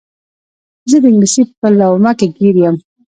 [0.89, 2.75] زه د انګلیس په لومه کې ګیر یم.